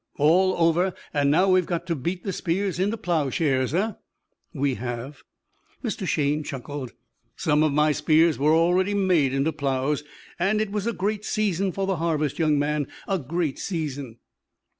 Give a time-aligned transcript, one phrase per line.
[0.17, 0.95] "All over.
[1.13, 3.91] And now we've got to beat the spears into plowshares, eh?"
[4.51, 5.21] "We have."
[5.83, 6.07] Mr.
[6.07, 6.93] Shayne chuckled.
[7.35, 10.03] "Some of my spears were already made into plows,
[10.39, 14.17] and it was a great season for the harvest, young man a great season."